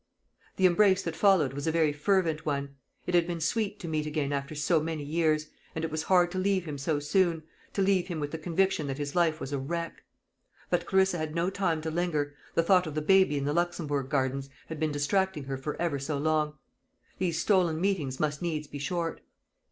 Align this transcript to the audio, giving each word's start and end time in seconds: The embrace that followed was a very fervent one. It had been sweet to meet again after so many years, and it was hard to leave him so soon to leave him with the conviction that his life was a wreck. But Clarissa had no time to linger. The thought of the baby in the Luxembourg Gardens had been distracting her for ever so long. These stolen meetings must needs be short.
The 0.55 0.65
embrace 0.65 1.03
that 1.03 1.15
followed 1.15 1.53
was 1.53 1.67
a 1.67 1.71
very 1.71 1.93
fervent 1.93 2.43
one. 2.43 2.75
It 3.05 3.13
had 3.13 3.27
been 3.27 3.39
sweet 3.39 3.79
to 3.81 3.87
meet 3.87 4.07
again 4.07 4.33
after 4.33 4.55
so 4.55 4.81
many 4.81 5.03
years, 5.03 5.49
and 5.75 5.85
it 5.85 5.91
was 5.91 6.01
hard 6.01 6.31
to 6.31 6.39
leave 6.39 6.65
him 6.65 6.79
so 6.79 6.97
soon 6.99 7.43
to 7.73 7.83
leave 7.83 8.07
him 8.07 8.19
with 8.19 8.31
the 8.31 8.39
conviction 8.39 8.87
that 8.87 8.97
his 8.97 9.15
life 9.15 9.39
was 9.39 9.53
a 9.53 9.59
wreck. 9.59 10.01
But 10.71 10.87
Clarissa 10.87 11.19
had 11.19 11.35
no 11.35 11.51
time 11.51 11.83
to 11.83 11.91
linger. 11.91 12.33
The 12.55 12.63
thought 12.63 12.87
of 12.87 12.95
the 12.95 13.01
baby 13.03 13.37
in 13.37 13.45
the 13.45 13.53
Luxembourg 13.53 14.09
Gardens 14.09 14.49
had 14.69 14.79
been 14.79 14.91
distracting 14.91 15.43
her 15.43 15.55
for 15.55 15.79
ever 15.79 15.99
so 15.99 16.17
long. 16.17 16.55
These 17.19 17.39
stolen 17.39 17.79
meetings 17.79 18.19
must 18.19 18.41
needs 18.41 18.65
be 18.65 18.79
short. 18.79 19.21